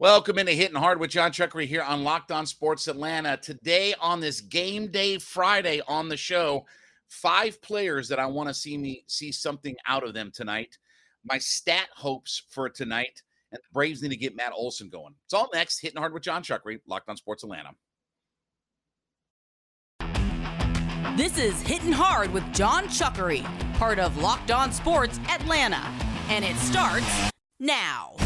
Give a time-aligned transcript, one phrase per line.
[0.00, 3.36] Welcome into Hitting Hard with Jon Chuckery here on Locked On Sports Atlanta.
[3.36, 6.66] Today on this game day Friday on the show,
[7.06, 10.78] five players that I want to see me see something out of them tonight.
[11.24, 15.14] My stat hopes for tonight, and the Braves need to get Matt Olson going.
[15.26, 15.78] It's all next.
[15.78, 17.70] Hitting Hard with Jon Chuckery, Locked On Sports Atlanta.
[21.16, 25.88] This is Hitting Hard with Jon Chuckery, part of Locked On Sports Atlanta,
[26.30, 27.30] and it starts
[27.60, 28.16] now.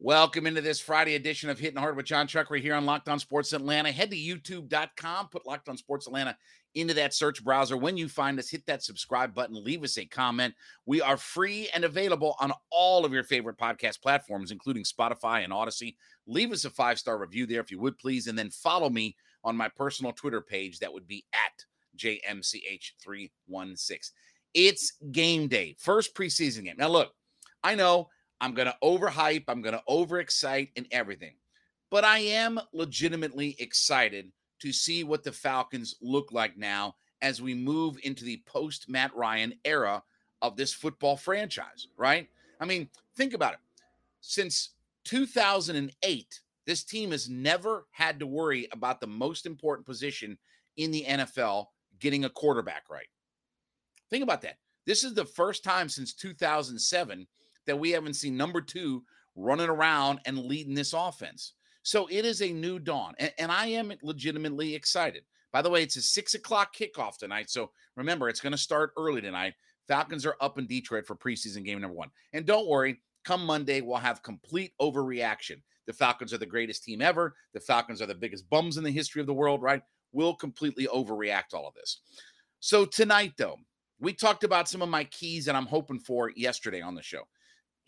[0.00, 3.18] Welcome into this Friday edition of Hitting Hard with Jon Chuckery here on Locked On
[3.18, 3.90] Sports Atlanta.
[3.90, 6.36] Head to youtube.com, put Locked On Sports Atlanta
[6.76, 7.76] into that search browser.
[7.76, 10.54] When you find us, hit that subscribe button, leave us a comment.
[10.86, 15.52] We are free and available on all of your favorite podcast platforms, including Spotify and
[15.52, 15.96] Audacy.
[16.28, 19.16] Leave us a five star review there if you would please, and then follow me
[19.42, 20.78] on my personal Twitter page.
[20.78, 21.64] That would be at
[21.96, 24.12] JMCH316.
[24.54, 26.76] It's game day, first preseason game.
[26.78, 27.12] Now, look,
[27.64, 31.34] I know I'm going to overhype, I'm going to overexcite and everything.
[31.90, 37.54] But I am legitimately excited to see what the Falcons look like now as we
[37.54, 40.02] move into the post Matt Ryan era
[40.42, 42.28] of this football franchise, right?
[42.60, 43.60] I mean, think about it.
[44.20, 44.70] Since
[45.04, 50.36] 2008, this team has never had to worry about the most important position
[50.76, 51.66] in the NFL
[51.98, 53.08] getting a quarterback right.
[54.10, 54.58] Think about that.
[54.86, 57.26] This is the first time since 2007
[57.68, 59.04] that we haven't seen number two
[59.36, 61.52] running around and leading this offense.
[61.82, 65.22] So it is a new dawn, and, and I am legitimately excited.
[65.52, 67.48] By the way, it's a six o'clock kickoff tonight.
[67.48, 69.54] So remember, it's going to start early tonight.
[69.86, 72.10] Falcons are up in Detroit for preseason game number one.
[72.34, 75.62] And don't worry, come Monday, we'll have complete overreaction.
[75.86, 77.34] The Falcons are the greatest team ever.
[77.54, 79.82] The Falcons are the biggest bums in the history of the world, right?
[80.12, 82.00] We'll completely overreact all of this.
[82.60, 83.56] So tonight, though,
[83.98, 87.22] we talked about some of my keys that I'm hoping for yesterday on the show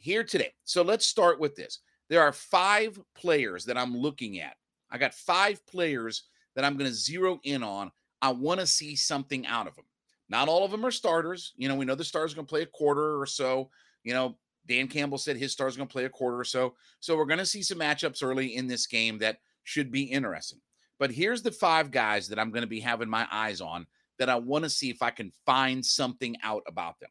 [0.01, 0.53] here today.
[0.65, 1.81] So let's start with this.
[2.09, 4.57] There are five players that I'm looking at.
[4.91, 6.25] I got five players
[6.57, 7.93] that I'm going to zero in on.
[8.21, 9.85] I want to see something out of them.
[10.29, 11.53] Not all of them are starters.
[11.57, 13.71] You know, we know the star's are going to play a quarter or so.
[14.05, 16.75] You know, Dan Campbell said his star's are going to play a quarter or so.
[17.01, 20.61] So we're going to see some matchups early in this game that should be interesting.
[20.99, 23.87] But here's the five guys that I'm going to be having my eyes on
[24.19, 27.11] that I want to see if I can find something out about them.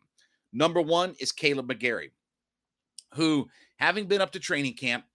[0.54, 2.12] Number one is Caleb McGary
[3.14, 3.48] who,
[3.78, 5.06] having been up to training camp,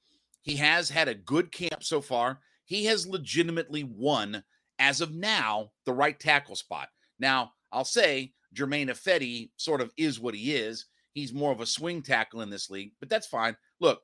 [0.43, 2.41] he has had a good camp so far.
[2.65, 4.43] He has legitimately won,
[4.79, 6.89] as of now, the right tackle spot.
[7.19, 10.87] Now, I'll say Germain Ifedi sort of is what he is.
[11.13, 13.57] He's more of a swing tackle in this league, but that's fine.
[13.81, 14.03] Look,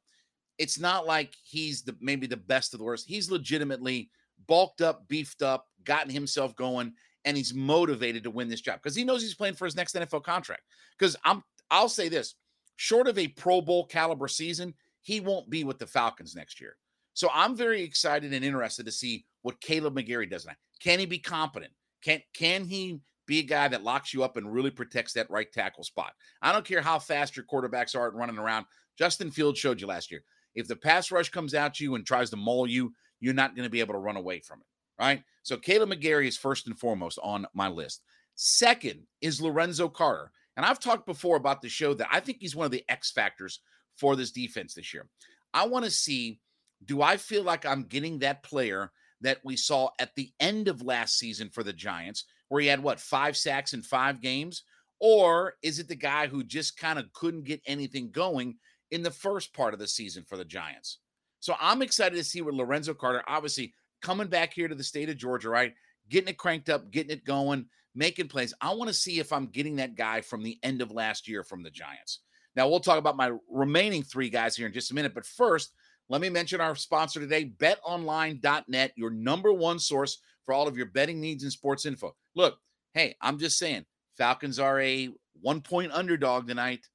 [0.59, 3.07] it's not like he's the maybe the best of the worst.
[3.09, 4.11] He's legitimately
[4.47, 6.93] bulked up, beefed up, gotten himself going,
[7.25, 9.95] and he's motivated to win this job because he knows he's playing for his next
[9.95, 10.63] NFL contract.
[10.99, 12.35] Because I'm I'll say this
[12.81, 16.79] short of a Pro Bowl caliber season, he won't be with the Falcons next year.
[17.13, 20.55] So I'm very excited and interested to see what Caleb McGary does now.
[20.83, 21.73] Can he be competent?
[22.03, 25.53] Can can he be a guy that locks you up and really protects that right
[25.53, 26.15] tackle spot?
[26.41, 28.65] I don't care how fast your quarterbacks are at running around.
[28.99, 30.23] Justin Fields showed you last year.
[30.55, 33.67] If the pass rush comes at you and tries to maul you, you're not going
[33.67, 34.67] to be able to run away from it.
[34.99, 35.23] Right.
[35.43, 38.01] So Caleb McGary is first and foremost on my list.
[38.37, 40.33] Second is Lorenzo Carter.
[40.61, 43.11] And I've talked before about the show that I think he's one of the X
[43.11, 43.61] factors
[43.97, 45.09] for this defense this year.
[45.55, 46.39] I want to see
[46.85, 48.93] do I feel like I'm getting that player
[49.23, 52.83] that we saw at the end of last season for the Giants, where he had
[52.83, 54.65] what, five sacks in five games?
[55.01, 58.57] Or is it the guy who just kind of couldn't get anything going
[58.91, 60.99] in the first part of the season for the Giants?
[61.39, 63.73] So I'm excited to see what Lorenzo Carter, obviously
[64.03, 65.73] coming back here to the state of Georgia, right?
[66.11, 67.65] Getting it cranked up, getting it going
[67.95, 68.55] making plays.
[68.61, 71.43] I want to see if I'm getting that guy from the end of last year
[71.43, 72.21] from the Giants.
[72.57, 75.15] Now, we'll talk about my remaining three guys here in just a minute.
[75.15, 75.73] But first,
[76.09, 80.87] let me mention our sponsor today, betonline.net, your number one source for all of your
[80.87, 82.15] betting needs and sports info.
[82.35, 82.59] Look,
[82.95, 83.85] hey, I'm just saying,
[84.17, 85.11] Falcons are a
[85.41, 86.87] one point underdog tonight.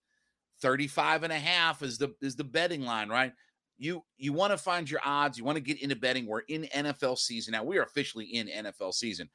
[0.62, 3.34] 35 and a half is the is the betting line, right?
[3.78, 6.26] You you want to find your odds, you want to get into betting.
[6.26, 7.64] We're in NFL season now.
[7.64, 9.30] We are officially in NFL season.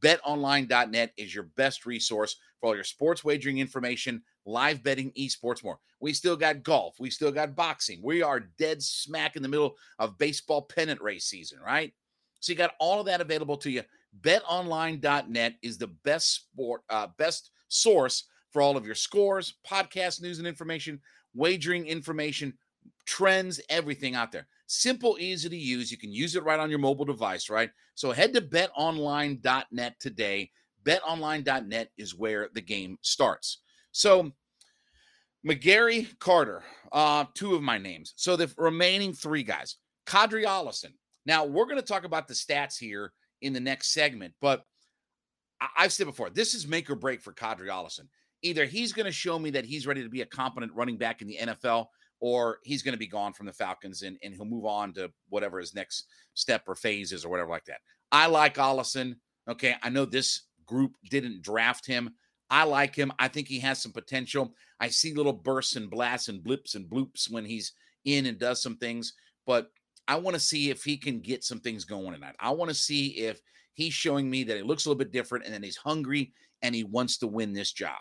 [0.00, 5.78] BetOnline.net is your best resource for all your sports wagering information, live betting, esports, more.
[6.00, 6.96] We still got golf.
[6.98, 8.00] We still got boxing.
[8.02, 11.92] We are dead smack in the middle of baseball pennant race season, right?
[12.40, 13.82] So you got all of that available to you.
[14.20, 20.38] BetOnline.net is the best sport, uh, best source for all of your scores, podcast news
[20.38, 21.00] and information,
[21.34, 22.54] wagering information,
[23.04, 24.46] trends, everything out there.
[24.66, 25.90] Simple, easy to use.
[25.90, 27.70] You can use it right on your mobile device, right?
[27.94, 30.50] So head to betonline.net today.
[30.84, 33.62] Betonline.net is where the game starts.
[33.92, 34.32] So,
[35.46, 38.12] McGary Carter, uh, two of my names.
[38.16, 39.76] So the remaining three guys,
[40.06, 40.92] Qadree Ollison.
[41.24, 43.12] Now we're going to talk about the stats here
[43.42, 44.64] in the next segment, but
[45.60, 48.08] I- I've said before, this is make or break for Qadree Ollison.
[48.42, 51.22] Either he's going to show me that he's ready to be a competent running back
[51.22, 51.86] in the NFL,
[52.20, 55.10] or he's going to be gone from the Falcons and, and he'll move on to
[55.28, 57.80] whatever his next step or phase is or whatever like that.
[58.10, 59.16] I like Ollison.
[59.48, 59.74] Okay.
[59.82, 62.14] I know this group didn't draft him.
[62.48, 63.12] I like him.
[63.18, 64.54] I think he has some potential.
[64.80, 67.72] I see little bursts and blasts and blips and bloops when he's
[68.04, 69.14] in and does some things,
[69.46, 69.70] but
[70.08, 72.36] I want to see if he can get some things going tonight.
[72.38, 73.40] I want to see if
[73.74, 76.74] he's showing me that he looks a little bit different and that he's hungry and
[76.74, 78.00] he wants to win this job.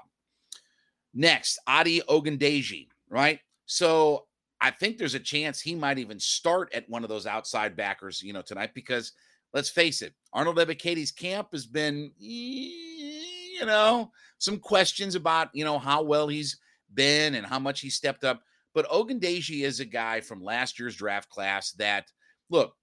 [1.13, 3.39] Next, Ade Ogundeji, right?
[3.65, 4.25] So
[4.61, 8.21] I think there's a chance he might even start at one of those outside backers,
[8.21, 9.11] you know, tonight because
[9.53, 15.79] let's face it, Arnold Ebiketie's camp has been, you know, some questions about, you know,
[15.79, 16.57] how well he's
[16.93, 18.41] been and how much he stepped up.
[18.73, 22.11] But Ogundeji is a guy from last year's draft class that,
[22.49, 22.75] look,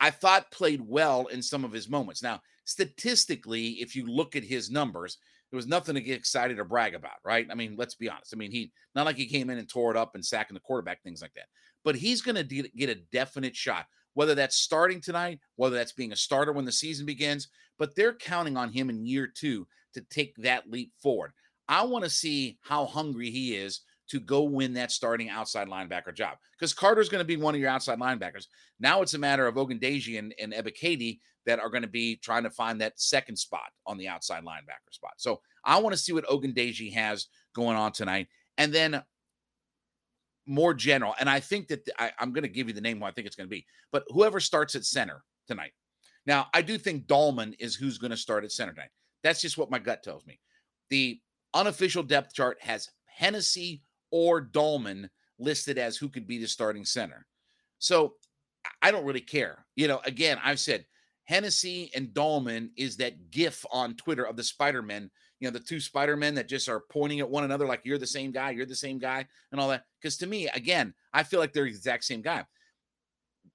[0.00, 2.22] I thought played well in some of his moments.
[2.22, 5.18] Now, statistically, if you look at his numbers,
[5.50, 7.46] there was nothing to get excited or brag about, right?
[7.50, 8.32] I mean, let's be honest.
[8.32, 10.60] I mean, he not like he came in and tore it up and sacking the
[10.60, 11.46] quarterback, things like that.
[11.84, 16.12] But he's going to get a definite shot, whether that's starting tonight, whether that's being
[16.12, 17.48] a starter when the season begins.
[17.78, 21.32] But they're counting on him in year two to take that leap forward.
[21.68, 23.80] I want to see how hungry he is
[24.10, 27.60] to go win that starting outside linebacker job because Carter's going to be one of
[27.60, 28.46] your outside linebackers.
[28.80, 30.52] Now it's a matter of Ogundeji and, and
[31.46, 34.92] that are going to be trying to find that second spot on the outside linebacker
[34.92, 35.14] spot.
[35.16, 38.28] So I want to see what Ogundeji has going on tonight.
[38.58, 39.02] And then
[40.46, 43.04] more general, and I think that I, I'm going to give you the name who
[43.04, 45.72] I think it's going to be, but whoever starts at center tonight.
[46.26, 48.90] Now, I do think Dalman is who's going to start at center tonight.
[49.22, 50.40] That's just what my gut tells me.
[50.90, 51.20] The
[51.54, 55.08] unofficial depth chart has Hennessy or Dalman
[55.38, 57.26] listed as who could be the starting center.
[57.78, 58.14] So
[58.82, 59.64] I don't really care.
[59.76, 60.84] You know, again, I've said
[61.24, 65.80] Hennessy and Dalman is that gif on Twitter of the Spider-Men, you know, the two
[65.80, 68.74] Spider-Men that just are pointing at one another like you're the same guy, you're the
[68.74, 69.84] same guy, and all that.
[70.00, 72.44] Because to me, again, I feel like they're the exact same guy.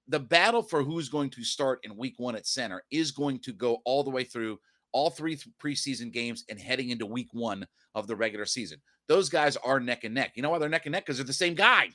[0.08, 3.52] The battle for who's going to start in week one at center is going to
[3.52, 4.58] go all the way through
[4.92, 8.80] all three preseason games and heading into week one of the regular season.
[9.08, 10.32] Those guys are neck and neck.
[10.34, 11.06] You know why they're neck and neck?
[11.06, 11.90] Because they're the same guy.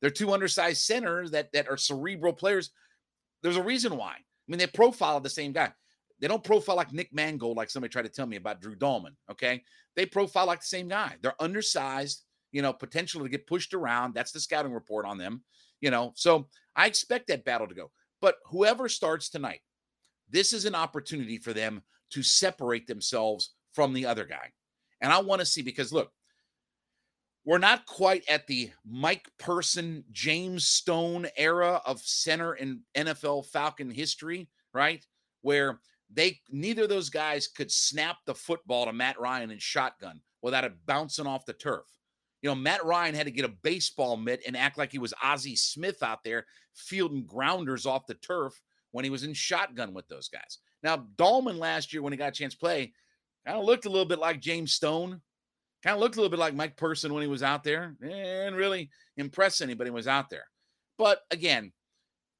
[0.00, 2.70] They're two undersized centers that that are cerebral players.
[3.42, 4.12] There's a reason why.
[4.12, 5.72] I mean, they profile the same guy.
[6.20, 9.14] They don't profile like Nick Mangold, like somebody tried to tell me about Drew Dalman.
[9.30, 9.62] Okay.
[9.94, 11.14] They profile like the same guy.
[11.22, 14.14] They're undersized, you know, potential to get pushed around.
[14.14, 15.42] That's the scouting report on them,
[15.80, 16.12] you know.
[16.16, 17.90] So I expect that battle to go.
[18.20, 19.60] But whoever starts tonight,
[20.28, 24.52] this is an opportunity for them to separate themselves from the other guy.
[25.00, 26.10] And I want to see because look,
[27.44, 33.90] we're not quite at the Mike Person, James Stone era of center in NFL Falcon
[33.90, 35.04] history, right?
[35.42, 35.80] Where
[36.12, 40.64] they neither of those guys could snap the football to Matt Ryan in shotgun without
[40.64, 41.86] it bouncing off the turf.
[42.42, 45.14] You know, Matt Ryan had to get a baseball mitt and act like he was
[45.22, 48.60] Ozzie Smith out there fielding grounders off the turf
[48.92, 50.58] when he was in shotgun with those guys.
[50.82, 52.92] Now, Dalman last year, when he got a chance to play,
[53.46, 55.20] kind of looked a little bit like James Stone,
[55.82, 58.56] kind of looked a little bit like Mike Person when he was out there, and
[58.56, 60.44] really impress anybody was out there.
[60.98, 61.72] But again,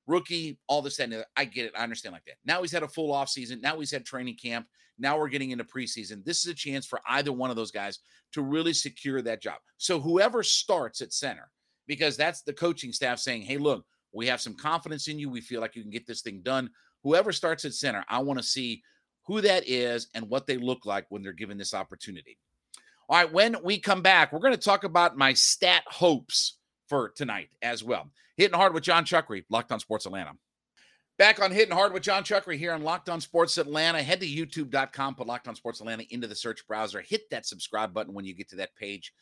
[0.07, 1.73] rookie, all this and I get it.
[1.77, 2.37] I understand like that.
[2.45, 3.61] Now he's had a full off season.
[3.61, 4.67] Now he's had training camp.
[4.99, 6.25] Now we're getting into preseason.
[6.25, 8.01] This is a chance for either one of those guys
[8.33, 9.59] to really secure that job.
[9.77, 11.51] So whoever starts at center,
[11.87, 15.31] because that's the coaching staff saying, hey, look, we have some confidence in you.
[15.31, 16.71] We feel like you can get this thing done.
[17.09, 18.83] Whoever starts at center, I want to see
[19.25, 22.37] who that is and what they look like when they're given this opportunity.
[23.09, 27.09] All right, when we come back, we're going to talk about my stat hopes for
[27.17, 28.11] tonight as well.
[28.37, 30.33] Hitting hard with Jon Chuckery, Locked on Sports Atlanta.
[31.17, 34.03] Back on Hitting Hard with Jon Chuckery here on Locked On Sports Atlanta.
[34.03, 37.01] Head to youtube.com, put Locked On Sports Atlanta into the search browser.
[37.01, 39.15] Hit that subscribe button when you get to that page.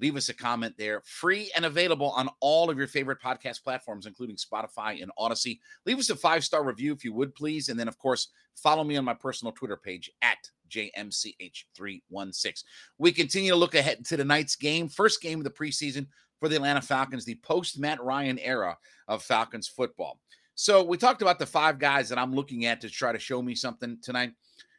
[0.00, 1.02] Leave us a comment there.
[1.04, 5.60] Free and available on all of your favorite podcast platforms, including Spotify and Audacy.
[5.84, 7.68] Leave us a five star review if you would, please.
[7.68, 10.38] And then, of course, follow me on my personal Twitter page at
[10.70, 12.64] JMCH316.
[12.98, 16.06] We continue to look ahead to tonight's game, first game of the preseason
[16.40, 18.76] for the Atlanta Falcons, the post Matt Ryan era
[19.08, 20.18] of Falcons football.
[20.54, 23.42] So we talked about the five guys that I'm looking at to try to show
[23.42, 24.32] me something tonight.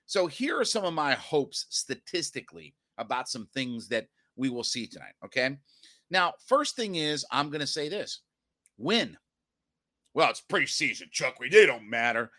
[0.05, 4.87] So here are some of my hopes statistically about some things that we will see
[4.87, 5.13] tonight.
[5.25, 5.57] Okay.
[6.09, 8.21] Now, first thing is, I'm going to say this
[8.77, 9.17] win.
[10.13, 11.39] Well, it's preseason, Chuck.
[11.39, 12.31] We they don't matter.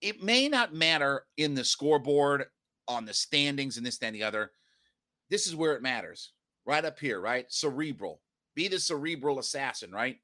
[0.00, 2.46] It may not matter in the scoreboard,
[2.88, 4.50] on the standings, and this, and the other.
[5.28, 6.32] This is where it matters.
[6.66, 7.46] Right up here, right?
[7.48, 8.20] Cerebral.
[8.54, 10.16] Be the cerebral assassin, right?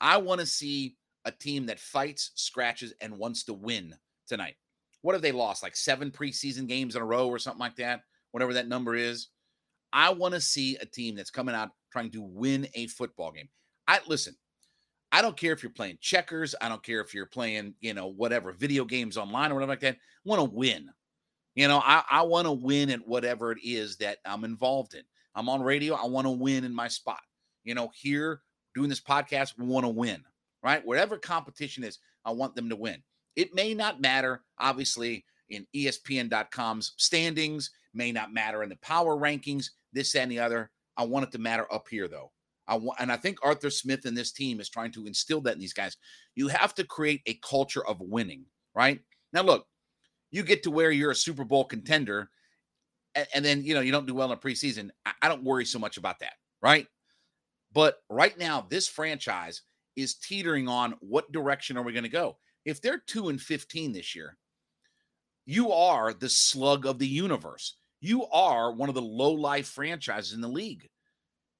[0.00, 3.94] I want to see a team that fights, scratches, and wants to win
[4.28, 4.56] tonight.
[5.02, 5.62] What have they lost?
[5.62, 9.28] Like seven preseason games in a row or something like that, whatever that number is.
[9.92, 13.48] I want to see a team that's coming out trying to win a football game.
[13.88, 14.36] I listen,
[15.12, 18.08] I don't care if you're playing checkers, I don't care if you're playing, you know,
[18.08, 19.94] whatever, video games online or whatever like that.
[19.96, 20.90] I want to win.
[21.54, 25.02] You know, I, I want to win at whatever it is that I'm involved in.
[25.34, 27.20] I'm on radio, I want to win in my spot.
[27.64, 28.40] You know, here
[28.74, 30.22] doing this podcast, we want to win
[30.66, 30.84] right?
[30.84, 33.00] Whatever competition is, I want them to win.
[33.36, 39.70] It may not matter, obviously, in ESPN.com's standings, may not matter in the power rankings,
[39.92, 40.70] this and the other.
[40.96, 42.32] I want it to matter up here, though.
[42.68, 45.54] I want, and I think Arthur Smith and this team is trying to instill that
[45.54, 45.96] in these guys.
[46.34, 49.00] You have to create a culture of winning, right?
[49.32, 49.66] Now, look,
[50.30, 52.30] you get to where you're a Super Bowl contender,
[53.14, 54.90] and, and then you know you don't do well in preseason.
[55.04, 56.86] I, I don't worry so much about that, right?
[57.72, 59.62] But right now, this franchise
[59.96, 62.36] is teetering on what direction are we going to go.
[62.64, 64.36] If they're 2 and 15 this year,
[65.46, 67.76] you are the slug of the universe.
[68.00, 70.88] You are one of the low life franchises in the league.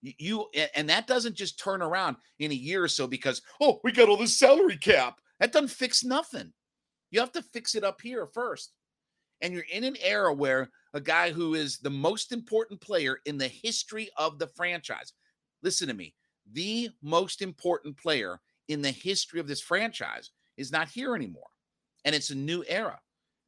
[0.03, 3.93] You and that doesn't just turn around in a year or so because oh we
[3.93, 5.21] got all this salary cap.
[5.41, 6.53] That doesn't fix nothing.
[7.11, 8.73] You have to fix it up here first.
[9.41, 13.37] And you're in an era where a guy who is the most important player in
[13.37, 15.13] the history of the franchise.
[15.63, 16.15] Listen to me
[16.53, 21.49] the most important player in the history of this franchise is not here anymore.
[22.05, 23.01] And it's a new era.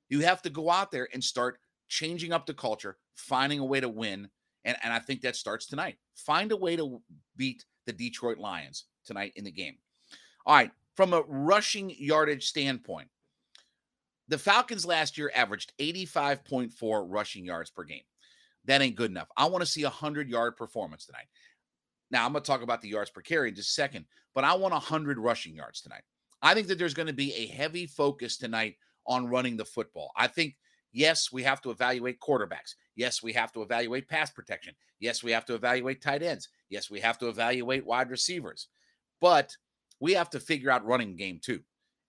[0.08, 3.80] You have to go out there and start changing up the culture, finding a way
[3.80, 4.28] to win.
[4.64, 5.96] And, and I think that starts tonight.
[6.14, 7.00] Find a way to
[7.36, 9.76] beat the Detroit Lions tonight in the game.
[10.46, 10.70] All right.
[10.96, 13.08] From a rushing yardage standpoint,
[14.28, 18.02] the Falcons last year averaged 85.4 rushing yards per game.
[18.66, 19.28] That ain't good enough.
[19.36, 21.26] I want to see a 100 yard performance tonight.
[22.10, 24.44] Now, I'm going to talk about the yards per carry in just a second, but
[24.44, 26.02] I want 100 rushing yards tonight.
[26.42, 28.76] I think that there's going to be a heavy focus tonight
[29.06, 30.12] on running the football.
[30.16, 30.56] I think,
[30.92, 32.74] yes, we have to evaluate quarterbacks.
[32.96, 34.74] Yes, we have to evaluate pass protection.
[35.00, 36.48] Yes, we have to evaluate tight ends.
[36.68, 38.68] Yes, we have to evaluate wide receivers.
[39.20, 39.56] But
[40.00, 41.60] we have to figure out running game too.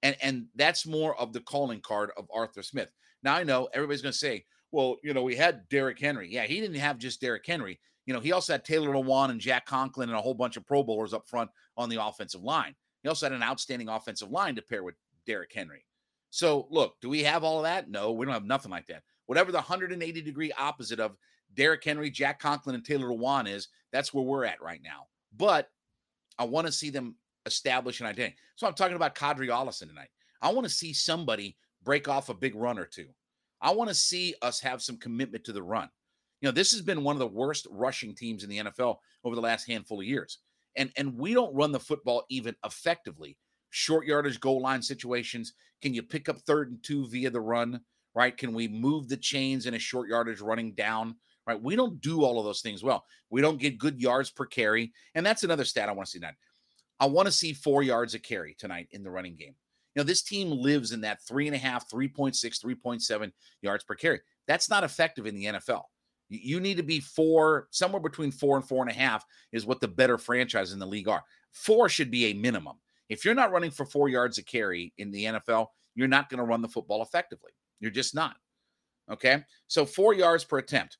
[0.02, 2.92] And and that's more of the calling card of Arthur Smith.
[3.24, 6.32] Now I know everybody's going to say, well, you know, we had Derrick Henry.
[6.32, 7.80] Yeah, he didn't have just Derrick Henry.
[8.06, 10.66] You know, he also had Taylor Lewan and Jack Conklin and a whole bunch of
[10.66, 12.76] Pro Bowlers up front on the offensive line.
[13.04, 14.96] He also had an outstanding offensive line to pair with
[15.26, 15.86] Derrick Henry.
[16.30, 17.90] So, look, do we have all of that?
[17.90, 19.04] No, we don't have nothing like that.
[19.26, 21.18] Whatever the 180 degree opposite of
[21.56, 25.08] Derrick Henry, Jack Conklin, and Taylor Lewan is, that's where we're at right now.
[25.36, 25.70] But
[26.38, 28.36] I want to see them establish an identity.
[28.56, 30.10] So I'm talking about Qadree Ollison tonight.
[30.42, 33.08] I want to see somebody break off a big run or two.
[33.62, 35.90] I want to see us have some commitment to the run.
[36.42, 39.36] You know, this has been one of the worst rushing teams in the NFL over
[39.36, 40.40] the last handful of years.
[40.78, 43.38] And and we don't run the football even effectively.
[43.70, 45.54] Short yardage goal line situations.
[45.82, 47.82] Can you pick up third and two via the run?
[48.16, 48.36] Right?
[48.36, 51.16] Can we move the chains in a short yardage running down?
[51.46, 51.62] Right?
[51.62, 53.06] We don't do all of those things well.
[53.30, 54.92] We don't get good yards per carry.
[55.16, 56.36] And that's another stat I want to see tonight.
[57.00, 59.56] I want to see four yards a carry tonight in the running game.
[59.96, 63.96] You know, this team lives in that three and a half, 3.6, 3.7 yards per
[63.96, 64.20] carry.
[64.48, 65.84] That's not effective in the NFL.
[66.30, 69.82] You need to be four, somewhere between four and four and a half is what
[69.82, 71.24] the better franchise in the league are.
[71.52, 72.78] Four should be a minimum.
[73.10, 76.38] If you're not running for four yards a carry in the NFL, you're not going
[76.38, 77.52] to run the football effectively.
[77.80, 78.36] You're just not.
[79.12, 79.44] Okay.
[79.68, 80.98] So four yards per attempt.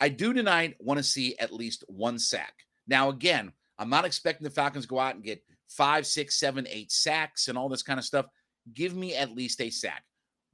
[0.00, 2.54] I do tonight want to see at least one sack.
[2.86, 6.66] Now, again, I'm not expecting the Falcons to go out and get five, six, seven,
[6.68, 8.26] eight sacks and all this kind of stuff.
[8.74, 10.04] Give me at least a sack.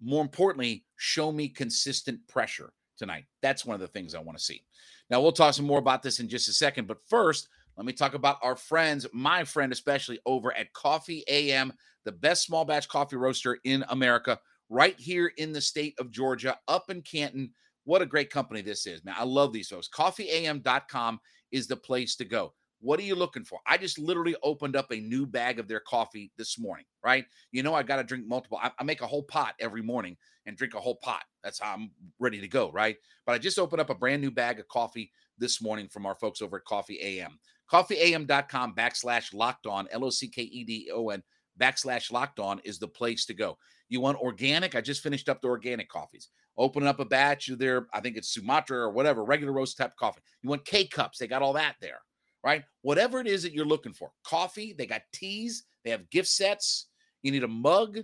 [0.02, 3.24] More importantly, show me consistent pressure tonight.
[3.42, 4.62] That's one of the things I want to see.
[5.10, 6.86] Now, we'll talk some more about this in just a second.
[6.86, 11.72] But first, let me talk about our friends, my friend especially over at Coffee AM,
[12.04, 14.38] the best small batch coffee roaster in America,
[14.68, 17.50] right here in the state of Georgia, up in Canton.
[17.84, 19.14] What a great company this is, man.
[19.18, 19.88] I love these folks.
[19.88, 21.20] CoffeeAM.com
[21.52, 22.52] is the place to go.
[22.80, 23.60] What are you looking for?
[23.66, 27.24] I just literally opened up a new bag of their coffee this morning, right?
[27.50, 28.58] You know, I got to drink multiple.
[28.62, 31.22] I, I, make a whole pot every morning and drink a whole pot.
[31.42, 32.96] That's how I'm ready to go, right?
[33.24, 36.14] But I just opened up a brand new bag of coffee this morning from our
[36.14, 37.38] folks over at Coffee AM.
[37.70, 41.22] CoffeeAM.com backslash locked on, L O C K E D O N
[41.60, 43.56] backslash locked on is the place to go.
[43.88, 44.74] You want organic?
[44.74, 46.30] I just finished up the organic coffees.
[46.56, 49.96] Opening up a batch of their, I think it's Sumatra or whatever, regular roast type
[49.96, 50.20] coffee.
[50.42, 51.18] You want K cups?
[51.18, 52.00] They got all that there
[52.44, 52.62] right?
[52.82, 54.12] Whatever it is that you're looking for.
[54.24, 56.88] Coffee, they got teas, they have gift sets.
[57.22, 58.00] You need a mug,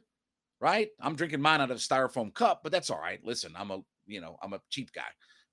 [0.60, 0.88] right?
[1.00, 3.20] I'm drinking mine out of a styrofoam cup, but that's all right.
[3.22, 5.02] Listen, I'm a, you know, I'm a cheap guy.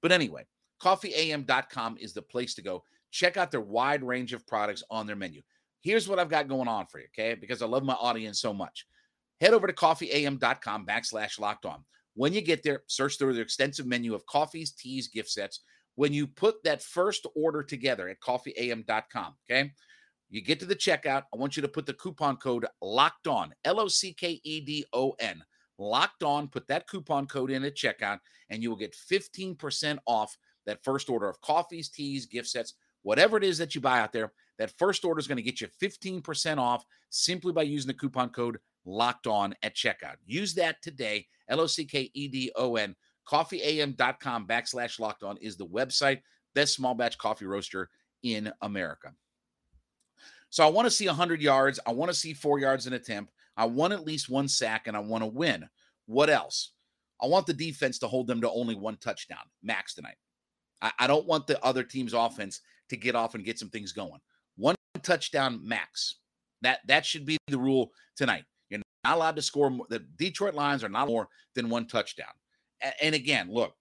[0.02, 0.46] But anyway,
[0.82, 2.84] coffeeam.com is the place to go.
[3.12, 5.42] Check out their wide range of products on their menu.
[5.82, 7.36] Here's what I've got going on for you, okay?
[7.36, 8.86] Because I love my audience so much.
[9.40, 11.84] Head over to coffeeam.com backslash locked on.
[12.16, 15.62] When you get there, search through their extensive menu of coffees, teas, gift sets
[15.98, 19.72] when you put that first order together at coffeeam.com, okay?
[20.30, 21.24] You get to the checkout.
[21.34, 24.62] I want you to put the coupon code locked on, L O C K E
[24.62, 25.44] D O N,
[25.80, 26.50] locked on.
[26.50, 28.20] Put that coupon code in at checkout,
[28.52, 33.38] and you will get 15% off that first order of coffees, teas, gift sets, whatever
[33.38, 34.32] it is that you buy out there.
[34.60, 38.30] That first order is going to get you 15% off simply by using the coupon
[38.30, 40.16] code locked on at checkout.
[40.26, 42.96] Use that today, L O C K E D O N
[43.28, 46.22] coffeeam.com backslash locked on is the website
[46.56, 47.90] best small batch coffee roaster
[48.24, 49.12] in america
[50.50, 53.32] so i want to see 100 yards i want to see four yards an attempt
[53.58, 55.68] i want at least one sack and i want to win
[56.06, 56.72] what else
[57.22, 60.16] i want the defense to hold them to only one touchdown max tonight
[60.82, 63.92] I, I don't want the other team's offense to get off and get some things
[63.92, 64.20] going
[64.56, 66.16] one touchdown max
[66.62, 70.54] that that should be the rule tonight you're not allowed to score more, the detroit
[70.54, 72.34] lions are not more than one touchdown
[73.02, 73.76] and again, look,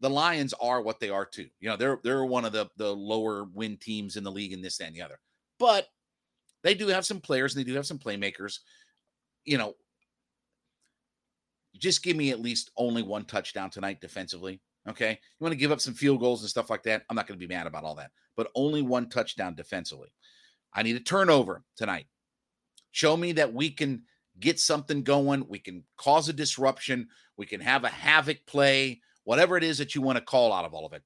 [0.00, 1.48] the Lions are what they are too.
[1.60, 4.62] You know, they're they're one of the the lower win teams in the league in
[4.62, 5.18] this and the other.
[5.58, 5.86] But
[6.62, 8.60] they do have some players and they do have some playmakers.
[9.44, 9.74] You know,
[11.76, 14.60] just give me at least only one touchdown tonight defensively.
[14.88, 15.10] Okay.
[15.10, 17.02] You want to give up some field goals and stuff like that.
[17.08, 20.08] I'm not going to be mad about all that, but only one touchdown defensively.
[20.72, 22.06] I need a turnover tonight.
[22.92, 24.02] Show me that we can
[24.40, 25.46] get something going.
[25.48, 27.08] We can cause a disruption.
[27.36, 30.64] We can have a havoc play, whatever it is that you want to call out
[30.64, 31.02] of all of it.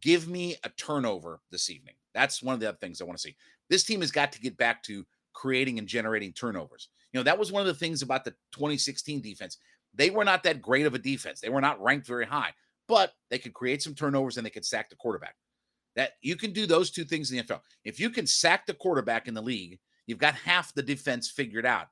[0.00, 1.94] Give me a turnover this evening.
[2.14, 3.36] That's one of the other things I want to see.
[3.68, 6.88] This team has got to get back to creating and generating turnovers.
[7.12, 9.58] You know, that was one of the things about the 2016 defense.
[9.94, 11.40] They were not that great of a defense.
[11.40, 12.52] They were not ranked very high,
[12.88, 15.34] but they could create some turnovers and they could sack the quarterback.
[15.94, 17.60] That you can do those two things in the NFL.
[17.84, 21.64] If you can sack the quarterback in the league, you've got half the defense figured
[21.64, 21.86] out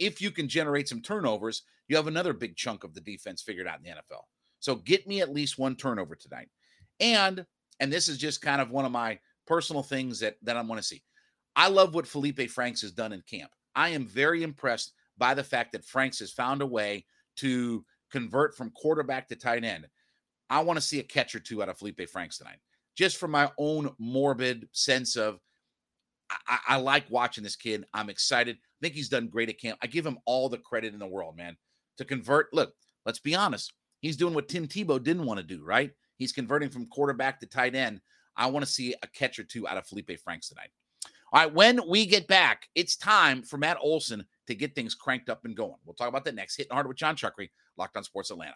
[0.00, 3.68] if you can generate some turnovers, you have another big chunk of the defense figured
[3.68, 4.22] out in the NFL.
[4.58, 6.48] So get me at least one turnover tonight.
[6.98, 7.44] And
[7.78, 10.80] and this is just kind of one of my personal things that that I want
[10.80, 11.02] to see.
[11.54, 13.50] I love what Felipe Franks has done in camp.
[13.76, 17.04] I am very impressed by the fact that Franks has found a way
[17.36, 19.86] to convert from quarterback to tight end.
[20.50, 22.58] I want to see a catch or two out of Felipe Franks tonight,
[22.96, 25.38] just from my own morbid sense of
[26.46, 27.84] I, I, like watching this kid.
[27.94, 28.56] I'm excited.
[28.56, 29.78] I think he's done great at camp.
[29.82, 31.56] I give him all the credit in the world, man.
[31.98, 32.72] To convert, look,
[33.04, 33.72] let's be honest.
[34.00, 35.90] He's doing what Tim Tebow didn't want to do, right?
[36.18, 38.00] He's converting from quarterback to tight end.
[38.36, 40.70] I want to see a catch or two out of Felipe Franks tonight.
[41.32, 45.28] All right, when we get back, it's time for Matt Olson to get things cranked
[45.28, 45.76] up and going.
[45.84, 46.56] We'll talk about that next.
[46.56, 48.54] Hitting hard with Jon Chuckery, Locked on Sports Atlanta.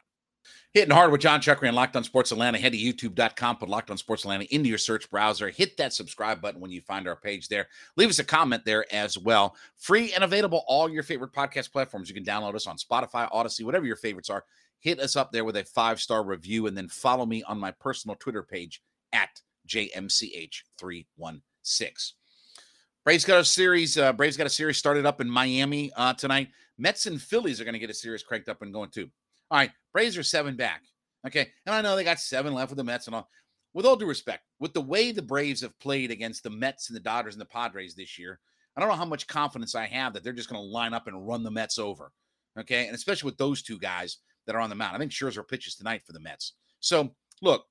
[0.72, 2.58] Hitting hard with Jon Chuckery and Locked on Sports Atlanta.
[2.58, 5.48] Head to youtube.com, put Locked on Sports Atlanta into your search browser.
[5.48, 7.68] Hit that subscribe button when you find our page there.
[7.96, 9.54] Leave us a comment there as well.
[9.76, 12.08] Free and available all your favorite podcast platforms.
[12.08, 14.44] You can download us on Spotify, Audacy, whatever your favorites are.
[14.80, 17.70] Hit us up there with a five star review and then follow me on my
[17.70, 22.12] personal Twitter page at JMCH316.
[23.04, 23.98] Braves got a series.
[23.98, 26.48] Uh, Braves got a series started up in Miami uh, tonight.
[26.78, 29.08] Mets and Phillies are going to get a series cranked up and going too.
[29.50, 30.82] All right, Braves are seven back.
[31.26, 31.48] Okay.
[31.66, 33.28] And I know they got seven left with the Mets and all.
[33.72, 36.96] With all due respect, with the way the Braves have played against the Mets and
[36.96, 38.38] the Dodgers and the Padres this year,
[38.76, 41.08] I don't know how much confidence I have that they're just going to line up
[41.08, 42.12] and run the Mets over.
[42.58, 42.86] Okay.
[42.86, 44.94] And especially with those two guys that are on the mound.
[44.94, 46.52] I think Scherzer pitches tonight for the Mets.
[46.80, 47.64] So look,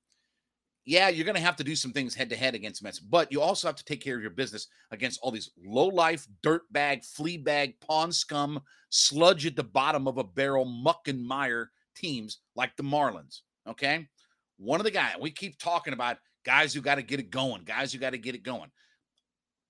[0.86, 3.32] yeah, you're going to have to do some things head to head against Mets, but
[3.32, 6.62] you also have to take care of your business against all these low life, dirt
[6.72, 11.70] bag, flea bag, pawn scum, sludge at the bottom of a barrel, muck and mire
[11.96, 13.40] teams like the Marlins.
[13.68, 14.06] Okay.
[14.58, 17.64] One of the guys, we keep talking about guys who got to get it going,
[17.64, 18.70] guys who got to get it going.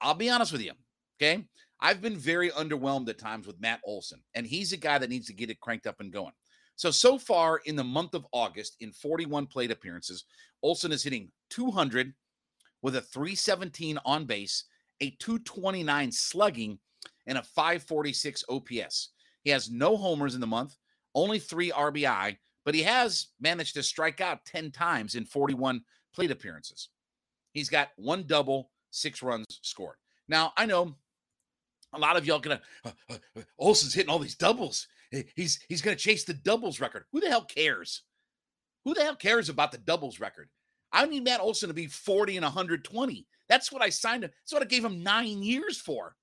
[0.00, 0.72] I'll be honest with you.
[1.20, 1.44] Okay.
[1.80, 5.26] I've been very underwhelmed at times with Matt Olson, and he's a guy that needs
[5.26, 6.32] to get it cranked up and going.
[6.76, 10.24] So, so far in the month of August, in 41 plate appearances,
[10.62, 12.12] Olson is hitting 200
[12.82, 14.64] with a 317 on base,
[15.00, 16.78] a 229 slugging,
[17.26, 19.10] and a 546 OPS.
[19.42, 20.76] He has no homers in the month,
[21.14, 25.82] only three RBI, but he has managed to strike out 10 times in 41
[26.14, 26.88] plate appearances.
[27.52, 29.96] He's got one double, six runs scored.
[30.28, 30.96] Now, I know
[31.92, 34.88] a lot of y'all gonna uh, uh, uh, Olson's hitting all these doubles.
[35.36, 37.04] He's he's gonna chase the doubles record.
[37.12, 38.02] Who the hell cares?
[38.84, 40.48] Who the hell cares about the doubles record?
[40.92, 43.26] I need Matt Olson to be 40 and 120.
[43.48, 44.30] That's what I signed him.
[44.42, 46.14] That's what I gave him nine years for.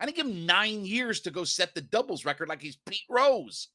[0.00, 3.06] I didn't give him nine years to go set the doubles record like he's Pete
[3.08, 3.68] Rose.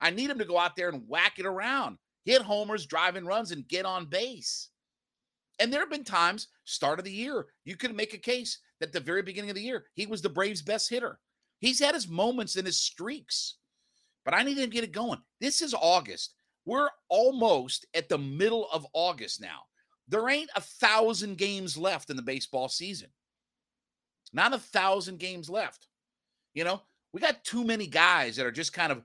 [0.00, 3.50] I need him to go out there and whack it around, hit homers, driving runs,
[3.50, 4.70] and get on base.
[5.58, 8.92] And there have been times, start of the year, you could make a case that
[8.92, 11.18] the very beginning of the year, he was the Braves' best hitter.
[11.58, 13.56] He's had his moments and his streaks,
[14.24, 15.20] but I need to get it going.
[15.40, 16.34] This is August.
[16.64, 19.62] We're almost at the middle of August now.
[20.08, 23.08] There ain't a thousand games left in the baseball season.
[24.32, 25.88] Not a thousand games left.
[26.54, 29.02] You know, we got too many guys that are just kind of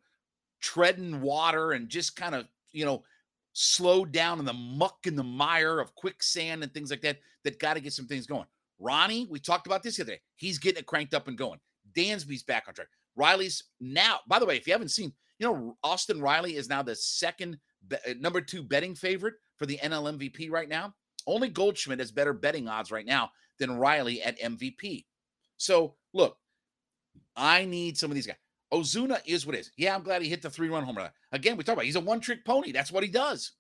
[0.62, 3.04] treading water and just kind of, you know,
[3.54, 7.60] slowed down in the muck and the mire of quicksand and things like that, that
[7.60, 8.46] got to get some things going.
[8.80, 10.22] Ronnie, we talked about this the other day.
[10.36, 11.60] He's getting it cranked up and going.
[11.96, 12.88] Dansby's back on track.
[13.16, 16.82] Riley's now, by the way, if you haven't seen, you know, Austin Riley is now
[16.82, 17.58] the second
[17.92, 20.94] uh, number two betting favorite for the NL MVP right now.
[21.28, 25.06] Only Goldschmidt has better betting odds right now than Riley at MVP.
[25.58, 26.38] So look,
[27.36, 28.38] I need some of these guys.
[28.74, 29.72] Ozuna is what is.
[29.78, 31.10] Yeah, I'm glad he hit the three run home run.
[31.32, 32.72] Again, we talk about he's a one trick pony.
[32.72, 33.52] That's what he does.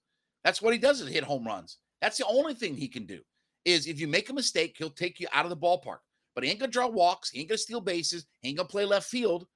[0.44, 1.78] That's what he does is hit home runs.
[2.02, 3.22] That's the only thing he can do.
[3.64, 6.00] Is if you make a mistake, he'll take you out of the ballpark.
[6.36, 7.32] But he ain't gonna draw walks.
[7.32, 8.26] He ain't gonna steal bases.
[8.42, 9.48] He ain't gonna play left field,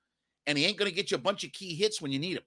[0.47, 2.43] and he ain't gonna get you a bunch of key hits when you need him.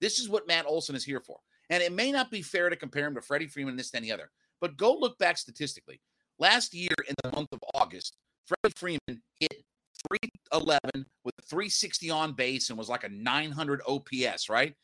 [0.00, 1.38] This is what Matt Olson is here for.
[1.70, 4.04] And it may not be fair to compare him to Freddie Freeman, and this, and
[4.04, 4.30] any other.
[4.60, 6.00] But go look back statistically.
[6.38, 8.16] Last year in the month of August,
[8.46, 9.64] Freddie Freeman hit
[10.08, 14.74] 311 with 360 on base and was like a 900 OPS, right?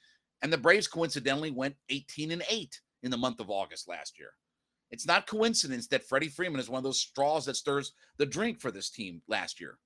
[0.42, 4.30] And the Braves coincidentally went 18 and 8 in the month of August last year.
[4.90, 8.60] It's not coincidence that Freddie Freeman is one of those straws that stirs the drink
[8.60, 9.78] for this team last year.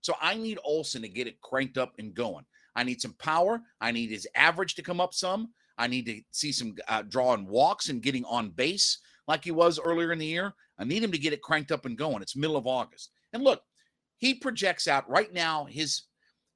[0.00, 2.44] So I need Olson to get it cranked up and going.
[2.74, 3.60] I need some power.
[3.80, 5.48] I need his average to come up some.
[5.76, 9.78] I need to see some uh, drawing walks and getting on base like he was
[9.78, 10.54] earlier in the year.
[10.78, 12.22] I need him to get it cranked up and going.
[12.22, 13.10] It's middle of August.
[13.32, 13.62] And look,
[14.16, 16.02] he projects out right now his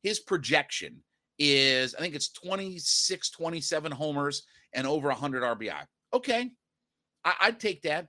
[0.03, 1.03] his projection
[1.39, 5.85] is I think it's 26 27 homers and over 100 RBI.
[6.13, 6.51] Okay.
[7.25, 8.09] I, I'd take that.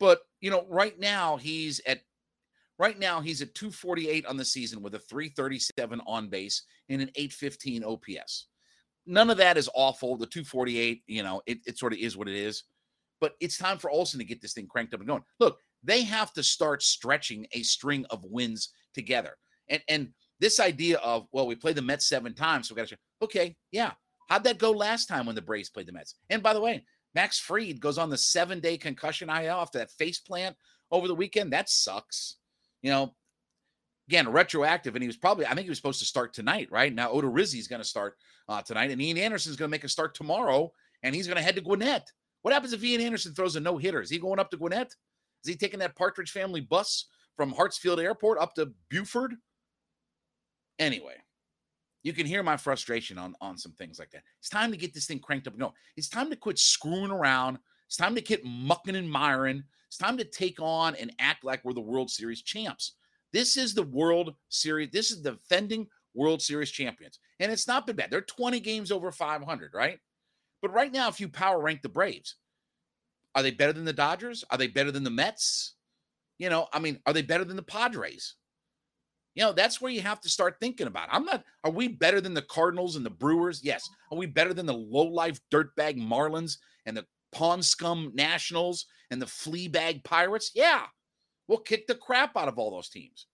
[0.00, 2.00] But, you know, right now he's at
[2.78, 7.10] right now he's at 248 on the season with a 337 on base and an
[7.14, 8.48] 815 OPS.
[9.06, 10.16] None of that is awful.
[10.16, 12.64] The 248, you know, it, it sort of is what it is.
[13.20, 15.22] But it's time for Olson to get this thing cranked up and going.
[15.38, 19.36] Look, they have to start stretching a string of wins together.
[19.68, 20.08] And and
[20.40, 23.56] this idea of well, we played the Mets seven times, so we got to okay,
[23.70, 23.92] yeah.
[24.28, 26.16] How'd that go last time when the Braves played the Mets?
[26.30, 26.84] And by the way,
[27.14, 30.56] Max Fried goes on the seven day concussion IL after that face plant
[30.90, 31.52] over the weekend.
[31.52, 32.36] That sucks.
[32.82, 33.14] You know,
[34.08, 36.92] again, retroactive, and he was probably, I think he was supposed to start tonight, right?
[36.92, 38.16] Now, Odorizzi is going to start
[38.48, 40.72] uh, tonight, and Ian Anderson is going to make a start tomorrow,
[41.02, 42.10] and he's going to head to Gwinnett.
[42.42, 44.02] What happens if Ian Anderson throws a no hitter?
[44.02, 44.94] Is he going up to Gwinnett?
[45.44, 49.34] Is he taking that Partridge family bus from Hartsfield Airport up to Buford?
[50.78, 51.14] Anyway,
[52.02, 54.22] you can hear my frustration on, on some things like that.
[54.40, 55.72] It's time to get this thing cranked up going.
[55.96, 57.58] It's time to quit screwing around.
[57.86, 59.62] It's time to quit mucking and miring.
[59.86, 62.92] It's time to take on and act like we're the World Series champs.
[63.32, 64.90] This is the World Series.
[64.90, 67.18] This is defending World Series champions.
[67.40, 68.10] And it's not been bad.
[68.10, 69.98] They're 20 games over 500, right?
[70.60, 72.36] But right now, if you power rank the Braves,
[73.34, 74.44] are they better than the Dodgers?
[74.50, 75.74] Are they better than the Mets?
[76.38, 78.34] You know, I mean, are they better than the Padres?
[79.34, 81.08] You know, that's where you have to start thinking about.
[81.10, 83.62] I'm not, are we better than the Cardinals and the Brewers?
[83.64, 83.88] Yes.
[84.10, 89.22] Are we better than the low life dirtbag Marlins and the Pawn Scum Nationals and
[89.22, 90.50] the Fleabag Pirates?
[90.54, 90.82] Yeah.
[91.48, 93.26] We'll kick the crap out of all those teams.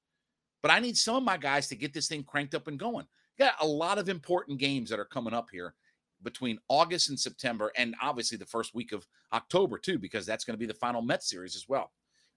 [0.63, 3.07] But I need some of my guys to get this thing cranked up and going.
[3.39, 5.75] Got a lot of important games that are coming up here
[6.23, 10.55] between August and September, and obviously the first week of October, too, because that's going
[10.55, 11.93] to be the final Mets series as well.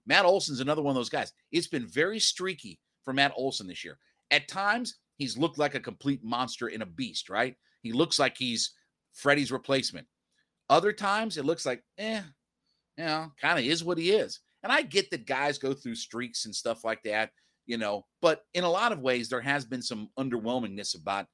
[0.06, 1.32] Matt Olson's another one of those guys.
[1.50, 3.98] It's been very streaky for Matt Olson this year.
[4.30, 7.56] At times, he's looked like a complete monster in a beast, right?
[7.82, 8.72] He looks like he's
[9.12, 10.06] Freddie's replacement.
[10.70, 12.22] Other times, it looks like, eh,
[12.96, 14.40] you know, kind of is what he is.
[14.62, 17.30] And I get that guys go through streaks and stuff like that,
[17.66, 21.26] you know, but in a lot of ways, there has been some underwhelmingness about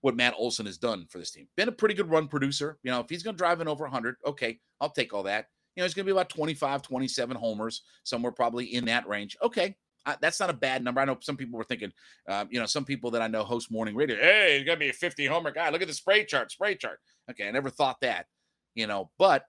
[0.00, 1.48] what Matt Olson has done for this team.
[1.56, 2.78] Been a pretty good run producer.
[2.82, 5.46] You know, if he's going to drive in over 100, okay, I'll take all that.
[5.74, 9.36] You know, it's going to be about 25, 27 homers, somewhere probably in that range.
[9.42, 9.76] Okay,
[10.20, 11.00] That's not a bad number.
[11.00, 11.92] I know some people were thinking,
[12.28, 14.84] uh, you know, some people that I know host morning radio, hey, he's going to
[14.84, 15.70] be a 50 homer guy.
[15.70, 16.98] Look at the spray chart, spray chart.
[17.30, 18.26] Okay, I never thought that,
[18.74, 19.44] you know, but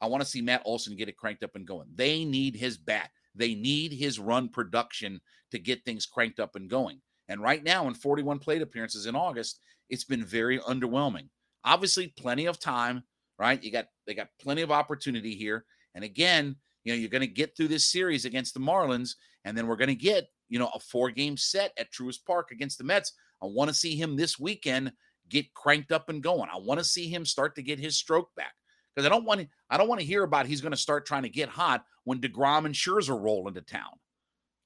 [0.00, 1.88] I want to see Matt Olson get it cranked up and going.
[1.94, 3.10] They need his bat.
[3.34, 7.00] They need his run production to get things cranked up and going.
[7.28, 11.28] And right now, in 41 plate appearances in August, it's been very underwhelming.
[11.64, 13.02] Obviously, plenty of time,
[13.38, 13.62] right?
[13.62, 15.64] You got they got plenty of opportunity here.
[15.94, 19.14] And again, you know, you're going to get through this series against the Marlins,
[19.44, 22.78] and then we're going to get, you know, a four-game set at Truist Park against
[22.78, 23.12] the Mets.
[23.42, 24.92] I want to see him this weekend
[25.28, 26.48] get cranked up and going.
[26.52, 28.54] I want to see him start to get his stroke back
[28.94, 29.48] because I don't want.
[29.70, 32.20] I don't want to hear about he's going to start trying to get hot when
[32.20, 33.92] Degrom and Scherzer roll into town.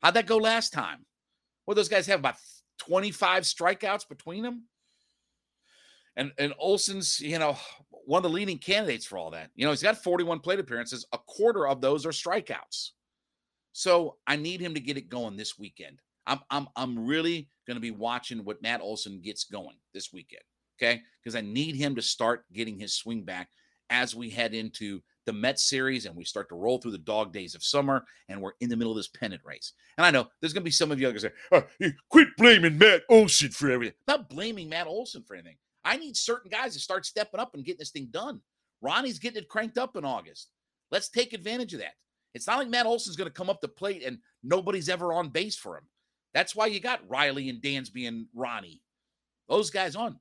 [0.02, 1.04] How'd that go last time?
[1.66, 2.36] Well, those guys have about
[2.78, 4.64] 25 strikeouts between them
[6.16, 7.56] and and Olson's, you know,
[8.06, 9.50] one of the leading candidates for all that.
[9.54, 11.06] You know, he's got 41 plate appearances.
[11.12, 12.90] A quarter of those are strikeouts.
[13.72, 16.00] So I need him to get it going this weekend.
[16.26, 20.42] I'm I'm I'm really going to be watching what Matt Olson gets going this weekend.
[20.80, 23.48] Okay, because I need him to start getting his swing back
[23.90, 27.32] as we head into the Mets series and we start to roll through the dog
[27.32, 29.74] days of summer and we're in the middle of this pennant race.
[29.96, 31.62] And I know there's going to be some of you guys say, oh,
[32.08, 33.94] quit blaming Matt Olson for everything.
[34.08, 35.56] Not blaming Matt Olson for anything.
[35.84, 38.40] I need certain guys to start stepping up and getting this thing done.
[38.80, 40.50] Ronnie's getting it cranked up in August.
[40.90, 41.94] Let's take advantage of that.
[42.34, 45.28] It's not like Matt Olson's going to come up the plate and nobody's ever on
[45.28, 45.84] base for him.
[46.34, 48.82] That's why you got Riley and Dansby and Ronnie.
[49.48, 50.18] Those guys on.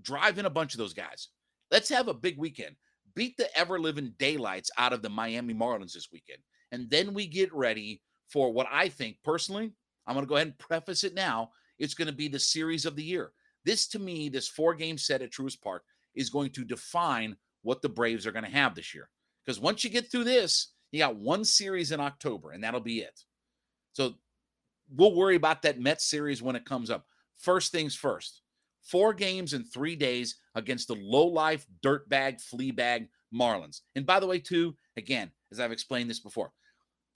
[0.00, 1.28] Drive in a bunch of those guys.
[1.70, 2.76] Let's have a big weekend.
[3.14, 6.40] Beat the ever living daylights out of the Miami Marlins this weekend.
[6.72, 9.72] And then we get ready for what I think personally,
[10.06, 11.50] I'm going to go ahead and preface it now.
[11.78, 13.32] It's going to be the series of the year.
[13.64, 17.82] This, to me, this four game set at Truist Park is going to define what
[17.82, 19.08] the Braves are going to have this year.
[19.44, 23.00] Because once you get through this, you got one series in October, and that'll be
[23.00, 23.20] it.
[23.92, 24.14] So
[24.94, 27.06] we'll worry about that Mets series when it comes up.
[27.36, 28.42] First things first
[28.84, 33.80] four games in three days against the low life, dirtbag, fleabag Marlins.
[33.96, 36.52] And by the way, too, again, as I've explained this before,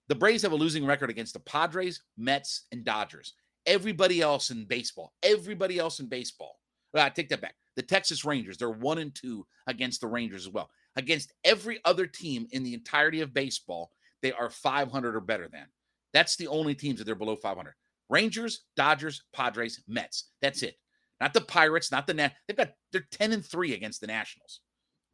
[0.07, 3.33] the Braves have a losing record against the Padres, Mets, and Dodgers
[3.65, 5.13] everybody else in baseball.
[5.23, 6.59] Everybody else in baseball.
[6.93, 7.55] Well, I take that back.
[7.75, 10.69] The Texas Rangers, they're one and two against the Rangers as well.
[10.95, 13.91] Against every other team in the entirety of baseball,
[14.21, 15.67] they are 500 or better than.
[16.13, 17.73] That's the only teams that they're below 500.
[18.09, 20.31] Rangers, Dodgers, Padres, Mets.
[20.41, 20.75] That's it.
[21.21, 22.33] Not the Pirates, not the Nat.
[22.47, 24.61] They've got they're 10 and 3 against the Nationals.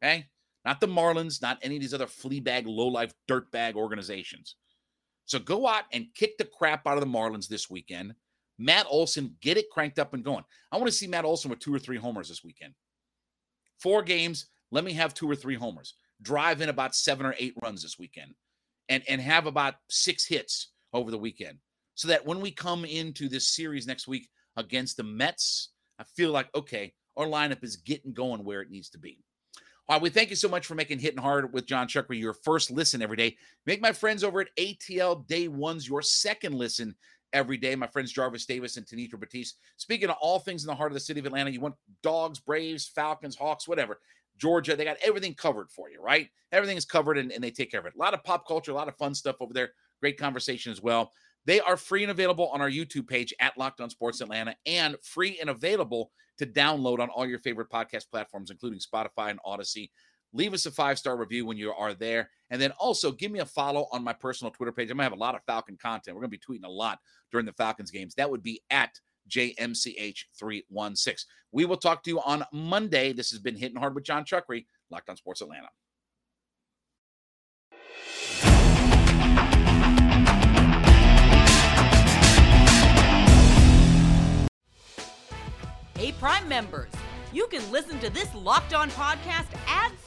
[0.02, 0.26] Okay?
[0.64, 4.56] Not the Marlins, not any of these other fleabag, low-life, dirtbag organizations.
[5.26, 8.14] So go out and kick the crap out of the Marlins this weekend.
[8.58, 10.44] Matt Olson, get it cranked up and going.
[10.72, 12.74] I want to see Matt Olson with two or three homers this weekend.
[13.78, 15.94] Four games, let me have two or three homers.
[16.22, 18.34] Drive in about seven or eight runs this weekend
[18.88, 21.58] and, and have about six hits over the weekend.
[21.94, 26.30] So that when we come into this series next week against the Mets, I feel
[26.30, 29.18] like, okay, our lineup is getting going where it needs to be.
[29.88, 32.34] All right, we thank you so much for making Hitting Hard with Jon Chuckery your
[32.34, 33.36] first listen every day.
[33.66, 36.94] Make my friends over at ATL Day Ones your second listen
[37.36, 37.76] every day.
[37.76, 39.58] My friends Jarvis Davis and Tanitra Batiste.
[39.76, 42.40] Speaking of all things in the heart of the city of Atlanta, you want dogs,
[42.40, 44.00] Braves, Falcons, Hawks, whatever.
[44.38, 46.28] Georgia, they got everything covered for you, right?
[46.50, 47.94] Everything is covered and, and they take care of it.
[47.94, 49.70] A lot of pop culture, a lot of fun stuff over there.
[50.00, 51.10] Great conversation as well.
[51.44, 54.96] They are free and available on our YouTube page at Locked On Sports Atlanta and
[55.02, 59.90] free and available to download on all your favorite podcast platforms, including Spotify and Audacy.
[60.36, 62.28] Leave us a five star review when you are there.
[62.50, 64.90] And then also give me a follow on my personal Twitter page.
[64.90, 66.14] I'm going to have a lot of Falcon content.
[66.14, 66.98] We're going to be tweeting a lot
[67.32, 68.14] during the Falcons games.
[68.16, 71.24] That would be at JMCH316.
[71.52, 73.14] We will talk to you on Monday.
[73.14, 75.68] This has been Hitting Hard with Jon Chuckery, Locked on Sports Atlanta.
[85.98, 86.92] Hey, Prime members
[87.36, 89.85] you can listen to this Locked On podcast ad